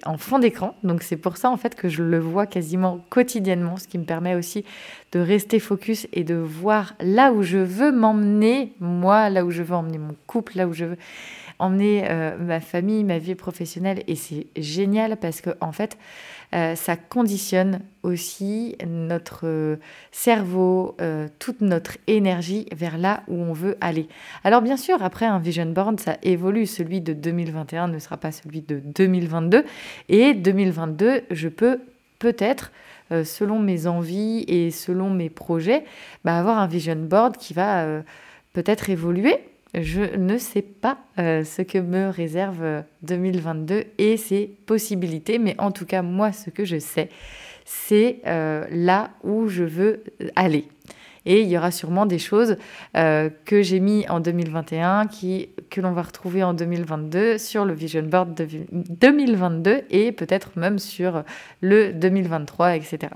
en 0.05 0.19
fond 0.19 0.39
d'écran. 0.39 0.75
Donc 0.83 1.03
c'est 1.03 1.17
pour 1.17 1.37
ça 1.37 1.51
en 1.51 1.57
fait 1.57 1.75
que 1.75 1.89
je 1.89 2.03
le 2.03 2.19
vois 2.19 2.47
quasiment 2.47 3.01
quotidiennement, 3.09 3.77
ce 3.77 3.89
qui 3.89 3.99
me 3.99 4.05
permet 4.05 4.35
aussi 4.35 4.65
de 5.13 5.21
rester 5.21 5.59
focus 5.61 6.07
et 6.13 6.25
de 6.25 6.35
voir 6.35 6.95
là 7.01 7.33
où 7.33 7.43
je 7.43 7.59
veux 7.59 7.93
m'emmener, 7.93 8.73
moi, 8.81 9.31
là 9.31 9.45
où 9.45 9.51
je 9.51 9.63
veux 9.63 9.75
emmener 9.75 9.99
mon 9.99 10.15
couple, 10.27 10.57
là 10.57 10.67
où 10.67 10.73
je 10.73 10.85
veux 10.85 10.99
emmener 11.59 12.05
euh, 12.09 12.37
ma 12.39 12.61
famille, 12.61 13.05
ma 13.05 13.19
vie 13.19 13.35
professionnelle. 13.35 14.03
Et 14.07 14.17
c'est 14.17 14.47
génial 14.57 15.17
parce 15.17 15.41
que 15.41 15.51
en 15.61 15.73
fait, 15.73 15.99
euh, 16.55 16.75
ça 16.75 16.97
conditionne 16.97 17.81
aussi 18.03 18.77
notre 18.87 19.47
euh, 19.47 19.77
cerveau, 20.13 20.97
toute 21.39 21.61
notre 21.61 21.99
énergie 22.07 22.67
vers 22.75 22.99
là 22.99 23.23
où 23.29 23.35
on 23.35 23.53
veut 23.53 23.77
aller. 23.81 24.09
Alors 24.45 24.63
bien 24.63 24.77
sûr, 24.77 25.03
après 25.03 25.27
un 25.27 25.39
vision 25.39 25.67
board, 25.67 26.01
ça 26.01 26.17
évolue. 26.23 26.67
Celui 26.67 27.01
de 27.01 27.13
2021 27.13 27.89
ne 27.89 27.99
sera 27.99 28.17
pas 28.17 28.33
celui 28.33 28.61
de 28.61 28.81
2022. 28.85 29.65
Et 30.09 30.35
2022, 30.35 31.23
je 31.31 31.49
peux 31.49 31.81
peut-être 32.19 32.73
selon 33.25 33.61
mes 33.61 33.87
envies 33.87 34.45
et 34.49 34.73
selon 34.73 35.11
mes 35.11 35.31
projets, 35.31 35.85
bah, 36.25 36.39
avoir 36.39 36.59
un 36.59 36.67
vision 36.67 36.97
board 36.97 37.37
qui 37.37 37.55
va 37.55 37.87
peut-être 38.53 38.91
évoluer 38.91 39.39
je 39.75 40.17
ne 40.17 40.39
sais 40.39 40.63
pas 40.63 40.99
euh, 41.19 41.45
ce 41.45 41.63
que 41.63 41.79
me 41.79 42.09
réserve 42.09 42.85
2022 43.03 43.75
euh, 43.75 43.83
et 43.99 44.17
ses 44.17 44.47
possibilités, 44.67 45.39
mais 45.39 45.55
en 45.59 45.71
tout 45.71 45.87
cas, 45.87 46.03
moi, 46.03 46.33
ce 46.33 46.51
que 46.51 46.65
je 46.65 46.79
sais, 46.79 47.11
c'est 47.65 48.21
euh, 48.27 48.65
là 48.71 49.11
où 49.23 49.49
je 49.49 49.65
veux 49.65 50.05
aller. 50.35 50.69
Et 51.29 51.41
il 51.41 51.49
y 51.49 51.59
aura 51.59 51.73
sûrement 51.73 52.07
des 52.07 52.21
choses 52.21 52.57
que 52.95 53.61
j'ai 53.61 53.81
mis 53.81 54.09
en 54.09 54.21
2021 54.21 55.09
qui, 55.09 55.49
que 55.71 55.81
l'on 55.81 55.91
va 55.91 56.03
retrouver 56.03 56.45
en 56.45 56.55
2022 56.55 57.37
sur 57.37 57.65
le 57.65 57.75
Vision 57.75 58.05
Board 58.05 58.35
de 58.35 58.47
2022 58.71 59.83
et 59.91 60.13
peut-être 60.13 60.53
même 60.55 60.79
sur 60.79 61.25
le 61.63 61.93
2023, 61.93 62.77
etc. 62.77 63.13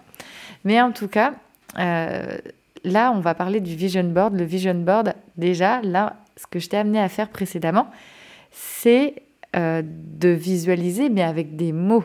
Mais 0.65 0.83
en 0.83 0.91
tout 0.91 1.07
cas, 1.07 1.35
là, 1.77 3.13
on 3.15 3.21
va 3.21 3.35
parler 3.35 3.61
du 3.61 3.77
Vision 3.77 4.03
Board. 4.03 4.35
Le 4.35 4.43
Vision 4.43 4.75
Board, 4.75 5.15
déjà, 5.37 5.81
là, 5.83 6.17
ce 6.41 6.47
que 6.47 6.59
je 6.59 6.71
t'ai 6.71 6.79
amené 6.79 6.99
à 6.99 7.11
faire 7.11 7.29
précédemment, 7.29 7.91
c'est 8.51 9.15
euh, 9.57 9.83
de 9.85 10.31
visualiser, 10.31 11.11
mais 11.11 11.23
avec 11.23 11.55
des 11.55 11.73
mots. 11.73 12.05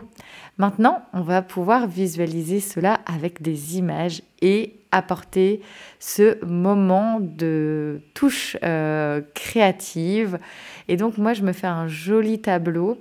Maintenant, 0.57 1.03
on 1.13 1.21
va 1.21 1.41
pouvoir 1.41 1.87
visualiser 1.87 2.59
cela 2.59 2.99
avec 3.05 3.41
des 3.41 3.77
images 3.77 4.23
et 4.41 4.79
apporter 4.91 5.61
ce 5.99 6.43
moment 6.43 7.19
de 7.21 8.01
touche 8.13 8.57
euh, 8.63 9.21
créative. 9.33 10.37
Et 10.89 10.97
donc, 10.97 11.17
moi, 11.17 11.33
je 11.33 11.43
me 11.43 11.53
fais 11.53 11.67
un 11.67 11.87
joli 11.87 12.41
tableau 12.41 12.97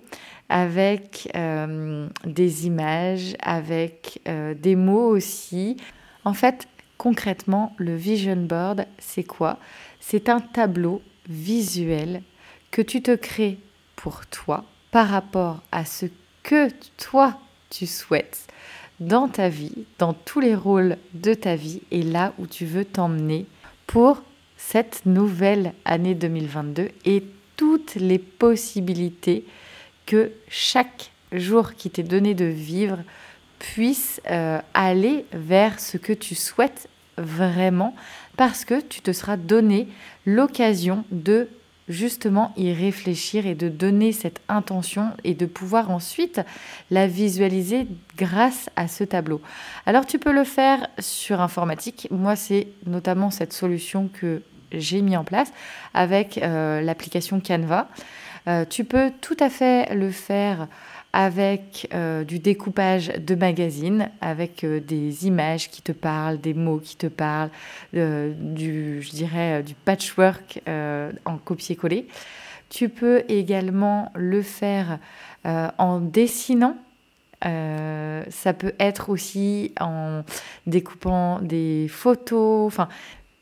avec 0.48 1.32
euh, 1.34 2.06
des 2.24 2.66
images, 2.66 3.34
avec 3.40 4.20
des 4.24 4.76
mots 4.76 5.08
aussi. 5.08 5.78
En 6.24 6.34
fait, 6.34 6.68
concrètement, 6.96 7.72
le 7.78 7.96
vision 7.96 8.36
board, 8.36 8.86
c'est 8.98 9.24
quoi? 9.24 9.58
C'est 10.00 10.28
un 10.28 10.40
tableau 10.40 11.02
visuel 11.28 12.22
que 12.70 12.82
tu 12.82 13.02
te 13.02 13.14
crées 13.14 13.58
pour 13.96 14.26
toi 14.26 14.64
par 14.90 15.08
rapport 15.08 15.62
à 15.72 15.84
ce 15.84 16.06
que 16.42 16.68
toi 16.98 17.38
tu 17.70 17.86
souhaites 17.86 18.46
dans 19.00 19.28
ta 19.28 19.48
vie, 19.48 19.86
dans 19.98 20.12
tous 20.12 20.40
les 20.40 20.54
rôles 20.54 20.98
de 21.14 21.34
ta 21.34 21.56
vie 21.56 21.82
et 21.90 22.02
là 22.02 22.32
où 22.38 22.46
tu 22.46 22.64
veux 22.64 22.84
t'emmener 22.84 23.46
pour 23.86 24.22
cette 24.56 25.04
nouvelle 25.04 25.72
année 25.84 26.14
2022 26.14 26.88
et 27.04 27.24
toutes 27.56 27.96
les 27.96 28.18
possibilités 28.18 29.44
que 30.06 30.32
chaque 30.48 31.10
jour 31.32 31.74
qui 31.74 31.90
t'est 31.90 32.02
donné 32.02 32.34
de 32.34 32.44
vivre 32.44 32.98
puisse 33.58 34.20
euh, 34.30 34.60
aller 34.74 35.24
vers 35.32 35.80
ce 35.80 35.96
que 35.96 36.12
tu 36.12 36.34
souhaites 36.34 36.88
vraiment 37.16 37.94
parce 38.36 38.64
que 38.64 38.80
tu 38.80 39.00
te 39.00 39.12
seras 39.12 39.36
donné 39.36 39.88
l'occasion 40.26 41.04
de 41.10 41.48
justement 41.88 42.52
y 42.56 42.72
réfléchir 42.72 43.46
et 43.46 43.54
de 43.54 43.68
donner 43.68 44.12
cette 44.12 44.40
intention 44.48 45.10
et 45.22 45.34
de 45.34 45.46
pouvoir 45.46 45.90
ensuite 45.90 46.40
la 46.90 47.06
visualiser 47.06 47.86
grâce 48.16 48.70
à 48.76 48.88
ce 48.88 49.04
tableau. 49.04 49.40
Alors 49.84 50.06
tu 50.06 50.18
peux 50.18 50.32
le 50.32 50.44
faire 50.44 50.86
sur 50.98 51.40
informatique. 51.40 52.08
Moi, 52.10 52.36
c'est 52.36 52.68
notamment 52.86 53.30
cette 53.30 53.52
solution 53.52 54.08
que 54.08 54.42
j'ai 54.72 55.02
mis 55.02 55.16
en 55.16 55.24
place 55.24 55.52
avec 55.92 56.38
euh, 56.38 56.80
l'application 56.80 57.40
Canva. 57.40 57.88
Euh, 58.46 58.64
tu 58.68 58.84
peux 58.84 59.10
tout 59.20 59.36
à 59.40 59.48
fait 59.48 59.94
le 59.94 60.10
faire 60.10 60.68
avec 61.14 61.86
euh, 61.94 62.24
du 62.24 62.40
découpage 62.40 63.06
de 63.06 63.36
magazines, 63.36 64.10
avec 64.20 64.64
euh, 64.64 64.80
des 64.80 65.28
images 65.28 65.70
qui 65.70 65.80
te 65.80 65.92
parlent, 65.92 66.40
des 66.40 66.54
mots 66.54 66.80
qui 66.80 66.96
te 66.96 67.06
parlent, 67.06 67.50
euh, 67.94 68.32
du, 68.36 69.00
je 69.00 69.10
dirais, 69.10 69.62
du 69.62 69.74
patchwork 69.74 70.60
en 70.66 71.38
copier-coller. 71.38 72.08
Tu 72.68 72.88
peux 72.88 73.22
également 73.28 74.10
le 74.16 74.42
faire 74.42 74.98
en 75.44 76.00
dessinant. 76.00 76.76
ça 77.42 78.52
peut 78.58 78.72
être 78.80 79.10
aussi 79.10 79.72
en 79.80 80.22
découpant 80.66 81.38
des 81.40 81.86
photos. 81.88 82.66
Enfin, 82.66 82.88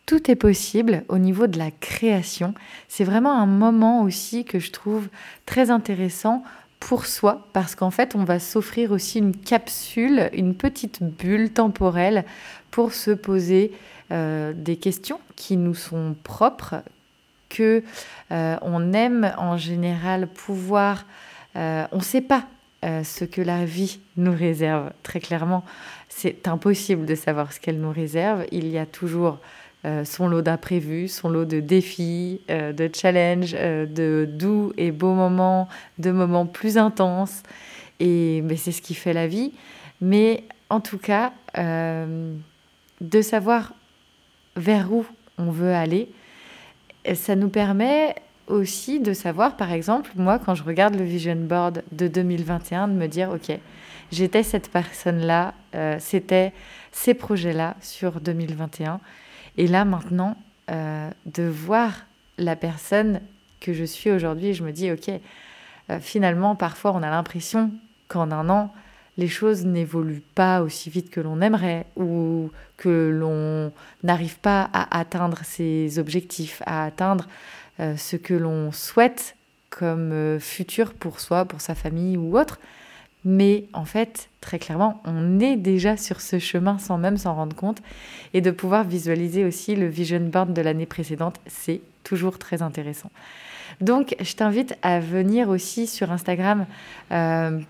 tout 0.05 0.31
est 0.31 0.37
possible 0.37 1.05
au 1.09 1.17
niveau 1.17 1.47
de 1.47 1.59
la 1.59 1.71
création. 1.71 2.53
C'est 2.89 3.05
vraiment 3.05 3.33
un 3.33 3.47
moment 3.47 4.03
aussi 4.03 4.45
que 4.45 4.59
je 4.59 4.71
trouve 4.71 5.09
très 5.47 5.71
intéressant 5.71 6.43
pour 6.83 7.07
soi, 7.07 7.47
parce 7.53 7.77
qu'en 7.77 7.93
fait, 7.93 8.17
on 8.17 8.25
va 8.25 8.41
s'offrir 8.41 8.91
aussi 8.91 9.19
une 9.19 9.37
capsule, 9.37 10.29
une 10.33 10.53
petite 10.53 11.01
bulle 11.01 11.53
temporelle 11.53 12.25
pour 12.73 12.93
se 12.93 13.13
poser 13.13 13.71
euh, 14.11 14.53
des 14.53 14.77
questions 14.77 15.21
qui 15.37 15.57
nous 15.57 15.77
sont 15.77 16.17
propres, 16.25 16.83
que 17.49 17.85
euh, 18.33 18.57
on 18.63 18.93
aime 18.95 19.33
en 19.39 19.57
général 19.57 20.27
pouvoir. 20.27 21.07
Euh, 21.55 21.87
on 21.93 21.99
ne 21.99 22.03
sait 22.03 22.21
pas 22.21 22.47
ce 22.83 23.25
que 23.25 23.41
la 23.41 23.65
vie 23.65 24.01
nous 24.17 24.37
réserve. 24.37 24.91
Très 25.05 25.21
clairement, 25.21 25.65
c'est 26.09 26.49
impossible 26.49 27.07
de 27.07 27.15
savoir 27.15 27.53
ce 27.53 27.61
qu'elle 27.61 27.79
nous 27.79 27.93
réserve. 27.93 28.45
Il 28.51 28.67
y 28.67 28.77
a 28.77 28.87
toujours 28.87 29.39
euh, 29.85 30.05
son 30.05 30.29
lot 30.29 30.43
d'imprévus, 30.43 31.09
son 31.09 31.29
lot 31.29 31.45
de 31.45 31.59
défis, 31.59 32.41
euh, 32.51 32.73
de 32.73 32.89
challenges, 32.95 33.57
euh, 33.59 33.85
de 33.85 34.29
doux 34.31 34.73
et 34.77 34.93
beaux 34.93 35.15
moments, 35.15 35.69
de 35.99 36.13
moments 36.13 36.47
plus 36.47 36.79
intenses. 36.79 37.43
Et 37.99 38.45
c'est 38.57 38.71
ce 38.71 38.81
qui 38.81 38.95
fait 38.95 39.13
la 39.13 39.27
vie. 39.27 39.53
Mais 40.01 40.45
en 40.71 40.81
tout 40.81 40.99
cas, 40.99 41.33
de 41.57 43.23
savoir 43.23 43.75
vers 44.57 44.93
où 44.93 45.05
on 45.39 45.51
veut 45.51 45.73
aller, 45.73 46.11
ça 47.15 47.37
nous 47.37 47.49
permet 47.49 48.17
aussi 48.49 48.99
de 48.99 49.13
savoir, 49.13 49.57
par 49.57 49.71
exemple, 49.71 50.11
moi, 50.17 50.41
quand 50.41 50.57
je 50.57 50.65
regarde 50.65 50.97
le 50.97 51.05
vision 51.05 51.37
board 51.37 51.85
de 51.93 52.09
2021, 52.09 52.89
de 52.89 52.95
me 52.95 53.07
dire, 53.07 53.31
OK, 53.31 53.57
j'étais 54.11 54.43
cette 54.43 54.69
personne-là, 54.69 55.55
c'était 56.01 56.53
ces 56.91 57.15
projets-là 57.15 57.77
sur 57.81 58.21
2021. 58.21 58.99
Et 59.57 59.67
là, 59.67 59.85
maintenant, 59.85 60.37
euh, 60.71 61.11
de 61.27 61.43
voir 61.43 61.93
la 62.39 62.57
personne 62.57 63.21
que 63.61 63.73
je 63.73 63.85
suis 63.85 64.11
aujourd'hui, 64.11 64.55
je 64.55 64.65
me 64.65 64.73
dis, 64.73 64.91
OK, 64.91 65.09
euh, 65.09 66.01
finalement, 66.01 66.57
parfois, 66.57 66.93
on 66.93 67.03
a 67.03 67.11
l'impression 67.11 67.71
qu'en 68.09 68.31
un 68.31 68.49
an, 68.49 68.73
les 69.19 69.29
choses 69.29 69.67
n'évoluent 69.67 70.23
pas 70.35 70.63
aussi 70.63 70.89
vite 70.89 71.11
que 71.11 71.21
l'on 71.21 71.43
aimerait 71.43 71.85
ou 71.97 72.51
que 72.79 73.11
l'on 73.13 73.73
n'arrive 74.03 74.39
pas 74.39 74.71
à 74.73 74.99
atteindre 74.99 75.39
ses 75.45 75.99
objectifs, 75.99 76.63
à 76.65 76.85
atteindre 76.85 77.29
euh, 77.81 77.97
ce 77.97 78.17
que 78.17 78.35
l'on 78.35 78.73
souhaite 78.73 79.37
comme 79.69 80.39
futur 80.39 80.93
pour 80.93 81.21
soi, 81.21 81.45
pour 81.45 81.61
sa 81.61 81.75
famille 81.75 82.17
ou 82.17 82.39
autre. 82.39 82.59
Mais 83.25 83.65
en 83.73 83.85
fait, 83.85 84.29
très 84.41 84.59
clairement, 84.59 85.01
on 85.05 85.39
est 85.39 85.57
déjà 85.57 85.97
sur 85.97 86.21
ce 86.21 86.39
chemin 86.39 86.79
sans 86.79 86.99
même 86.99 87.17
s'en 87.17 87.35
rendre 87.35 87.55
compte. 87.55 87.83
Et 88.35 88.41
de 88.41 88.51
pouvoir 88.51 88.85
visualiser 88.85 89.45
aussi 89.45 89.77
le 89.77 89.87
vision 89.87 90.21
board 90.21 90.53
de 90.53 90.63
l'année 90.63 90.87
précédente, 90.87 91.37
c'est 91.47 91.81
toujours 92.03 92.39
très 92.39 92.63
intéressant. 92.63 93.11
Donc, 93.81 94.17
je 94.21 94.35
t'invite 94.35 94.77
à 94.83 95.01
venir 95.01 95.49
aussi 95.49 95.87
sur 95.87 96.11
Instagram 96.11 96.67
euh, 97.11 97.61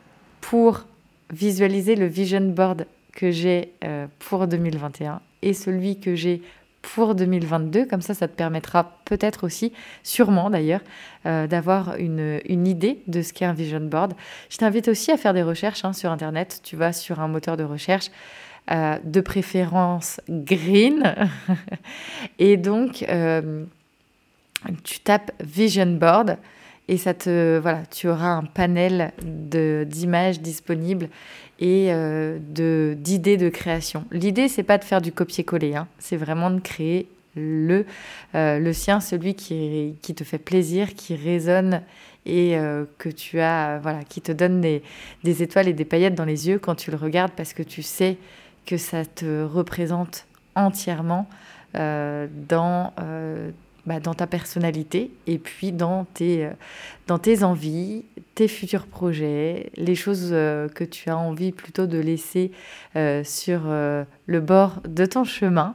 pour 0.41 0.85
visualiser 1.31 1.97
le 1.97 2.07
vision 2.07 2.41
board 2.41 2.87
que 3.15 3.31
j'ai 3.31 3.73
euh, 3.85 4.07
pour 4.19 4.47
2021 4.47 5.21
et 5.43 5.55
celui 5.55 5.99
que 5.99 6.15
j'ai 6.15 6.43
pour 6.83 7.15
2022. 7.15 7.87
Comme 7.87 8.03
ça, 8.03 8.15
ça 8.15 8.29
te 8.29 8.35
permettra 8.35 8.99
peut-être 9.05 9.45
aussi, 9.45 9.73
sûrement 10.03 10.51
d'ailleurs, 10.51 10.81
euh, 11.27 11.47
d'avoir 11.47 11.97
une, 11.97 12.41
idée 12.49 13.03
de 13.07 13.23
ce 13.23 13.33
qu'est 13.33 13.45
un 13.45 13.53
vision 13.53 13.81
board. 13.81 14.15
Je 14.51 14.59
t'invite 14.59 14.89
aussi 14.89 15.11
à 15.11 15.17
faire 15.17 15.33
des 15.33 15.43
recherches 15.43 15.85
hein, 15.85 15.93
sur 15.93 16.11
Internet. 16.11 16.61
Tu 16.63 16.77
vas 16.77 16.93
sur 16.93 17.21
un 17.21 17.29
moteur 17.29 17.57
de 17.57 17.65
recherche. 17.65 18.07
Euh, 18.71 18.97
de 19.03 19.21
préférence 19.21 20.21
green. 20.29 21.17
et 22.39 22.57
donc, 22.57 23.05
tu 24.85 25.01
tapes 25.01 25.33
Vision 25.41 25.87
Board 25.87 26.37
et 26.93 26.99
ça 26.99 27.15
te 27.15 27.59
voilà, 27.59 27.87
tu 27.91 28.07
auras 28.07 28.29
un 28.29 28.43
panel 28.43 29.13
d'images 29.23 30.43
disponibles 30.43 31.09
et 31.59 31.87
euh, 31.91 32.39
de 32.39 32.95
d'idées 32.99 33.39
de 33.39 33.49
création. 33.49 34.05
L'idée 34.11 34.47
c'est 34.47 34.63
pas 34.63 34.77
de 34.77 34.85
faire 34.85 35.01
du 35.01 35.11
copier-coller, 35.11 35.75
hein. 35.75 35.89
c'est 35.99 36.19
vraiment 36.19 36.51
de 36.51 36.61
créer 36.61 37.09
le 37.35 37.87
euh, 38.35 38.73
sien, 38.75 39.01
celui 39.01 39.35
qui 39.35 39.95
qui 40.03 40.15
te 40.15 40.23
fait 40.23 40.37
plaisir, 40.37 40.93
qui 40.93 41.15
résonne 41.15 41.81
et 42.27 42.59
euh, 42.59 42.85
que 42.99 43.09
tu 43.09 43.41
as 43.41 43.79
voilà, 43.79 44.05
qui 44.05 44.21
te 44.21 44.31
donne 44.31 44.61
des, 44.61 44.83
des 45.25 45.43
étoiles 45.43 45.69
et 45.69 45.73
des 45.73 45.87
paillettes 45.87 46.15
dans 46.15 46.27
les 46.27 46.47
yeux 46.49 46.59
quand 46.59 46.75
tu 46.75 46.91
le 46.91 46.99
regardes 46.99 47.33
parce 47.33 47.55
que 47.55 47.63
tu 47.63 47.81
sais 47.81 48.19
que 48.67 48.77
ça 48.77 49.07
te 49.07 49.45
représente 49.45 50.27
entièrement 50.55 51.27
dans 51.75 52.93
bah, 53.85 53.99
dans 53.99 54.15
ta 54.15 54.29
personnalité 54.29 55.11
et 55.27 55.39
puis 55.39 55.73
dans 55.73 56.05
tes, 56.05 56.47
euh, 56.47 56.51
dans 57.09 57.19
tes 57.19 57.43
envies, 57.43 58.05
tes 58.37 58.47
futurs 58.47 58.87
projets, 58.87 59.71
les 59.77 59.97
choses 59.97 60.31
euh, 60.31 60.69
que 60.69 60.85
tu 60.85 61.11
as 61.11 61.17
envie 61.17 61.51
plutôt 61.51 61.89
de 61.89 61.99
laisser 61.99 62.53
euh, 62.95 63.25
sur 63.25 63.63
le 63.65 64.41
bord 64.41 64.81
de 64.87 65.05
ton 65.05 65.25
chemin. 65.25 65.75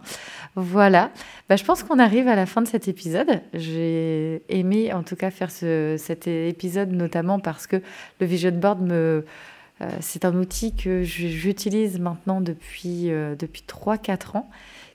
Voilà, 0.56 1.12
bah, 1.50 1.58
je 1.58 1.66
pense 1.66 1.84
qu'on 1.84 2.00
arrive 2.00 2.30
à 2.30 2.36
la 2.36 2.46
fin 2.46 2.62
de 2.62 2.68
cet 2.68 2.88
épisode. 2.88 3.42
J'ai 3.54 4.42
aimé 4.48 4.94
en 4.94 5.04
tout 5.04 5.18
cas 5.18 5.30
faire 5.30 5.52
ce, 5.52 5.98
cet 5.98 6.28
épisode 6.28 6.94
notamment 6.94 7.40
parce 7.40 7.68
que 7.68 7.82
le 8.22 8.26
vision 8.26 8.52
board 8.52 8.82
me... 8.82 9.26
c'est 10.00 10.24
un 10.24 10.36
outil 10.36 10.74
que 10.74 11.04
j'utilise 11.04 12.00
maintenant 12.00 12.40
depuis, 12.40 13.10
depuis 13.38 13.64
3-4 13.68 14.38
ans 14.38 14.50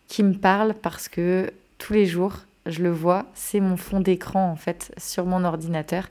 qui 0.08 0.22
me 0.22 0.32
parle 0.32 0.72
parce 0.72 1.08
que 1.08 1.52
tous 1.76 1.92
les 1.92 2.06
jours, 2.06 2.38
je 2.66 2.82
le 2.82 2.90
vois, 2.90 3.26
c'est 3.34 3.60
mon 3.60 3.76
fond 3.76 4.00
d'écran 4.00 4.50
en 4.50 4.56
fait 4.56 4.92
sur 4.98 5.26
mon 5.26 5.44
ordinateur. 5.44 6.08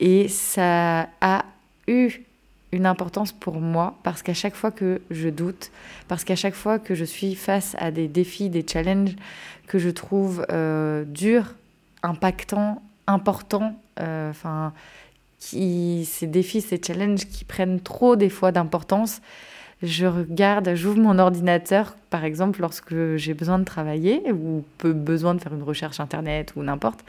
Et 0.00 0.28
ça 0.28 1.08
a 1.20 1.44
eu 1.86 2.20
une 2.72 2.86
importance 2.86 3.32
pour 3.32 3.60
moi 3.60 3.98
parce 4.02 4.22
qu'à 4.22 4.34
chaque 4.34 4.54
fois 4.54 4.70
que 4.70 5.00
je 5.10 5.28
doute, 5.28 5.70
parce 6.06 6.24
qu'à 6.24 6.36
chaque 6.36 6.54
fois 6.54 6.78
que 6.78 6.94
je 6.94 7.04
suis 7.04 7.34
face 7.34 7.74
à 7.78 7.90
des 7.90 8.08
défis, 8.08 8.50
des 8.50 8.64
challenges 8.66 9.16
que 9.66 9.78
je 9.78 9.90
trouve 9.90 10.44
euh, 10.50 11.04
durs, 11.04 11.54
impactants, 12.02 12.82
importants, 13.06 13.80
euh, 14.00 14.30
enfin, 14.30 14.72
qui 15.38 16.04
ces 16.04 16.26
défis, 16.26 16.60
ces 16.60 16.80
challenges 16.84 17.26
qui 17.26 17.44
prennent 17.44 17.80
trop 17.80 18.16
des 18.16 18.28
fois 18.28 18.52
d'importance, 18.52 19.20
je 19.82 20.06
regarde, 20.06 20.74
j'ouvre 20.74 20.98
mon 20.98 21.18
ordinateur, 21.18 21.96
par 22.10 22.24
exemple, 22.24 22.60
lorsque 22.60 23.16
j'ai 23.16 23.34
besoin 23.34 23.58
de 23.58 23.64
travailler 23.64 24.22
ou 24.32 24.64
besoin 24.82 25.34
de 25.34 25.40
faire 25.40 25.54
une 25.54 25.62
recherche 25.62 26.00
internet 26.00 26.54
ou 26.56 26.62
n'importe. 26.62 27.04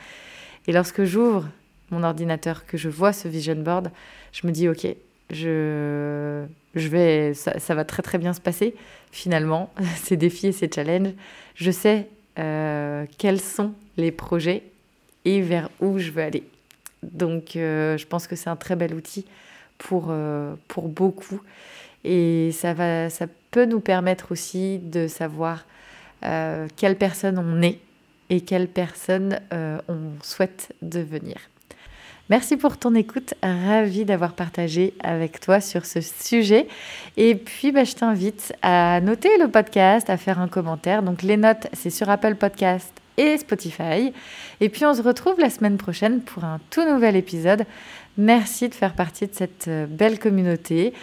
Et 0.68 0.72
lorsque 0.72 1.04
j'ouvre 1.04 1.48
mon 1.90 2.04
ordinateur, 2.04 2.66
que 2.66 2.78
je 2.78 2.90
vois 2.90 3.14
ce 3.14 3.28
vision 3.28 3.56
board, 3.56 3.90
je 4.32 4.46
me 4.46 4.52
dis, 4.52 4.70
OK, 4.70 4.86
je, 5.32 6.46
je 6.76 6.88
vais, 6.88 7.34
ça, 7.34 7.76
va 7.76 7.86
très 7.86 8.04
très 8.04 8.18
bien 8.18 8.34
se 8.34 8.42
passer. 8.42 8.76
Finalement, 9.12 9.74
ces 9.96 10.18
défis 10.18 10.48
et 10.48 10.52
ces 10.52 10.70
challenges, 10.74 11.14
je 11.56 11.72
sais 11.72 12.08
euh, 12.38 13.06
quels 13.18 13.42
sont 13.42 13.74
les 13.98 14.12
projets 14.12 14.64
et 15.26 15.42
vers 15.42 15.70
où 15.80 15.98
je 15.98 16.12
veux 16.12 16.22
aller. 16.22 16.44
Donc, 17.04 17.56
euh, 17.56 17.98
je 17.98 18.06
pense 18.06 18.28
que 18.28 18.36
c'est 18.36 18.50
un 18.50 18.56
très 18.56 18.76
bel 18.76 18.94
outil 18.94 19.26
pour, 19.78 20.08
euh, 20.10 20.54
pour 20.68 20.88
beaucoup. 20.88 21.42
Et 22.04 22.52
ça, 22.54 22.74
va, 22.74 23.10
ça 23.10 23.28
peut 23.52 23.66
nous 23.66 23.80
permettre 23.80 24.32
aussi 24.32 24.80
de 24.80 25.08
savoir 25.08 25.66
euh, 26.26 26.68
quelle 26.76 26.98
personne 26.98 27.38
on 27.38 27.62
est 27.62 27.80
et 28.30 28.42
quelle 28.42 28.68
personne 28.68 29.40
euh, 29.54 29.80
on 29.88 30.24
souhaite 30.24 30.74
devenir. 30.82 31.38
Merci 32.30 32.58
pour 32.58 32.78
ton 32.78 32.94
écoute, 32.94 33.34
ravie 33.42 34.06
d'avoir 34.06 34.34
partagé 34.34 34.94
avec 35.04 35.40
toi 35.40 35.60
sur 35.62 35.88
ce 35.88 36.00
sujet. 36.00 36.68
Et 37.18 37.34
puis, 37.34 37.72
bah, 37.72 37.84
je 37.84 37.96
t'invite 37.96 38.54
à 38.62 39.02
noter 39.02 39.36
le 39.40 39.48
podcast, 39.48 40.12
à 40.12 40.18
faire 40.18 40.40
un 40.40 40.48
commentaire. 40.48 41.02
Donc, 41.02 41.24
les 41.24 41.38
notes, 41.38 41.66
c'est 41.74 41.90
sur 41.90 42.08
Apple 42.08 42.36
Podcast 42.36 42.94
et 43.18 43.36
Spotify. 43.40 44.14
Et 44.62 44.70
puis, 44.70 44.86
on 44.86 44.94
se 44.94 45.02
retrouve 45.02 45.40
la 45.40 45.50
semaine 45.50 45.78
prochaine 45.78 46.22
pour 46.22 46.44
un 46.44 46.60
tout 46.70 46.88
nouvel 46.88 47.16
épisode. 47.16 47.66
Merci 48.16 48.70
de 48.70 48.76
faire 48.76 48.94
partie 48.94 49.26
de 49.26 49.34
cette 49.34 49.68
euh, 49.68 49.88
belle 49.88 50.20
communauté 50.20 50.94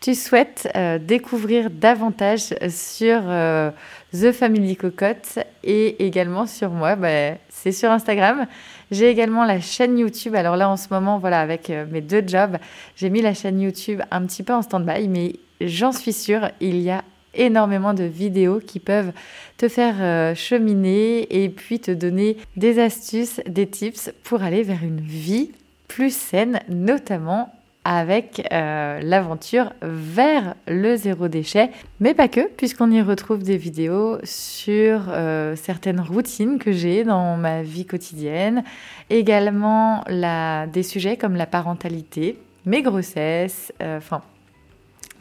tu 0.00 0.14
souhaites 0.14 0.68
euh, 0.76 0.98
découvrir 0.98 1.70
davantage 1.70 2.54
sur 2.68 3.20
euh, 3.24 3.70
The 4.12 4.30
Family 4.30 4.76
Cocotte 4.76 5.40
et 5.64 6.06
également 6.06 6.46
sur 6.46 6.70
moi, 6.70 6.94
bah, 6.94 7.34
c'est 7.48 7.72
sur 7.72 7.90
Instagram. 7.90 8.46
J'ai 8.92 9.10
également 9.10 9.44
la 9.44 9.60
chaîne 9.60 9.98
YouTube. 9.98 10.36
Alors 10.36 10.56
là, 10.56 10.68
en 10.68 10.76
ce 10.76 10.86
moment, 10.90 11.18
voilà, 11.18 11.40
avec 11.40 11.70
euh, 11.70 11.84
mes 11.90 12.00
deux 12.00 12.22
jobs, 12.26 12.58
j'ai 12.96 13.10
mis 13.10 13.22
la 13.22 13.34
chaîne 13.34 13.60
YouTube 13.60 14.00
un 14.10 14.24
petit 14.24 14.44
peu 14.44 14.52
en 14.52 14.62
stand-by, 14.62 15.08
mais 15.08 15.34
j'en 15.60 15.90
suis 15.90 16.12
sûre, 16.12 16.48
il 16.60 16.80
y 16.80 16.90
a 16.90 17.02
énormément 17.34 17.92
de 17.92 18.04
vidéos 18.04 18.60
qui 18.60 18.80
peuvent 18.80 19.12
te 19.58 19.68
faire 19.68 20.34
cheminer 20.34 21.44
et 21.44 21.48
puis 21.50 21.78
te 21.78 21.90
donner 21.90 22.36
des 22.56 22.80
astuces, 22.80 23.40
des 23.46 23.68
tips 23.68 24.10
pour 24.24 24.42
aller 24.42 24.62
vers 24.62 24.82
une 24.82 25.00
vie 25.00 25.52
plus 25.86 26.12
saine, 26.12 26.60
notamment 26.68 27.52
avec 27.90 28.46
euh, 28.52 29.00
l'aventure 29.02 29.72
vers 29.80 30.54
le 30.66 30.94
zéro 30.96 31.26
déchet, 31.28 31.70
mais 32.00 32.12
pas 32.12 32.28
que, 32.28 32.46
puisqu'on 32.46 32.90
y 32.90 33.00
retrouve 33.00 33.42
des 33.42 33.56
vidéos 33.56 34.18
sur 34.24 35.06
euh, 35.08 35.56
certaines 35.56 36.00
routines 36.00 36.58
que 36.58 36.70
j'ai 36.70 37.04
dans 37.04 37.38
ma 37.38 37.62
vie 37.62 37.86
quotidienne, 37.86 38.62
également 39.08 40.04
des 40.06 40.82
sujets 40.82 41.16
comme 41.16 41.34
la 41.34 41.46
parentalité, 41.46 42.38
mes 42.66 42.82
grossesses, 42.82 43.72
euh, 43.80 43.96
enfin 43.96 44.20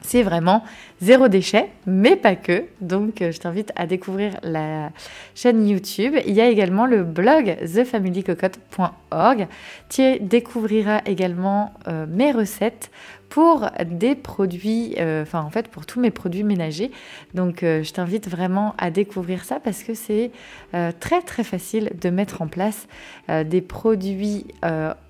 c'est 0.07 0.23
vraiment 0.23 0.63
zéro 1.01 1.27
déchet, 1.27 1.69
mais 1.85 2.15
pas 2.15 2.37
que. 2.37 2.63
Donc, 2.79 3.21
euh, 3.21 3.33
je 3.33 3.39
t'invite 3.39 3.73
à 3.75 3.85
découvrir 3.85 4.39
la 4.41 4.91
chaîne 5.35 5.67
YouTube. 5.67 6.15
Il 6.25 6.33
y 6.33 6.39
a 6.39 6.47
également 6.47 6.85
le 6.85 7.03
blog 7.03 7.57
thefamilycocotte.org. 7.59 9.47
Tu 9.89 10.19
découvriras 10.19 11.01
également 11.05 11.73
euh, 11.89 12.05
mes 12.07 12.31
recettes 12.31 12.89
pour 13.27 13.69
des 13.85 14.15
produits, 14.15 14.95
euh, 14.99 15.23
enfin 15.23 15.41
en 15.41 15.49
fait 15.49 15.67
pour 15.67 15.85
tous 15.85 15.99
mes 15.99 16.11
produits 16.11 16.45
ménagers. 16.45 16.91
Donc 17.33 17.57
je 17.61 17.91
t'invite 17.91 18.29
vraiment 18.29 18.73
à 18.77 18.89
découvrir 18.89 19.43
ça 19.43 19.59
parce 19.59 19.83
que 19.83 19.93
c'est 19.93 20.31
très 20.71 21.21
très 21.21 21.43
facile 21.43 21.91
de 22.01 22.09
mettre 22.09 22.41
en 22.41 22.47
place 22.47 22.87
des 23.27 23.59
produits 23.59 24.45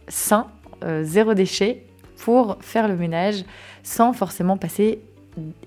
sains, 0.08 0.48
zéro 1.04 1.36
déchet 1.36 1.87
pour 2.20 2.58
faire 2.62 2.88
le 2.88 2.96
ménage 2.96 3.44
sans 3.84 4.14
forcément 4.14 4.58
passer 4.58 5.00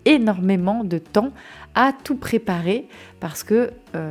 énormément 0.05 0.83
de 0.83 0.99
temps 0.99 1.31
à 1.77 1.93
tout 1.93 2.17
préparer 2.17 2.89
parce 3.21 3.45
que 3.45 3.71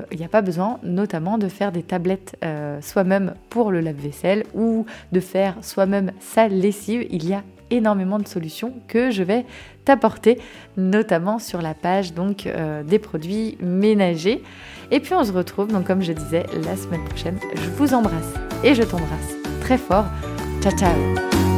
il 0.10 0.17
n'y 0.17 0.23
a 0.23 0.30
pas 0.30 0.41
besoin 0.41 0.80
notamment 0.84 1.38
de 1.38 1.49
faire 1.49 1.73
des 1.73 1.84
tablettes 1.84 2.38
soi-même 2.80 3.34
pour 3.49 3.69
le 3.69 3.82
lave-vaisselle 3.82 4.45
ou 4.54 4.86
de 5.12 5.19
faire 5.19 5.58
soi-même 5.62 6.13
sa 6.21 6.47
lessive. 6.47 7.06
Il 7.10 7.28
y 7.28 7.34
a 7.34 7.43
énormément 7.71 8.19
de 8.19 8.28
solutions 8.28 8.73
que 8.88 9.12
je 9.12 9.23
vais 9.23 9.45
t'apporter, 9.86 10.39
notamment 10.78 11.39
sur 11.39 11.62
la 11.62 11.73
page 11.73 12.13
donc 12.13 12.45
euh, 12.45 12.84
des 12.84 12.99
produits 12.99 13.58
ménagers. 13.62 14.43
Et 14.91 14.99
puis 14.99 15.13
on 15.13 15.23
se 15.23 15.32
retrouve 15.32 15.67
donc 15.67 15.86
comme 15.86 16.02
je 16.02 16.13
disais 16.13 16.45
la 16.63 16.75
semaine 16.75 17.04
prochaine. 17.06 17.38
Je 17.56 17.69
vous 17.71 17.93
embrasse 17.93 18.34
et 18.63 18.73
je 18.73 18.84
t'embrasse 18.84 19.36
très 19.62 19.78
fort. 19.78 20.06
Ciao 20.62 20.75
ciao 20.75 21.48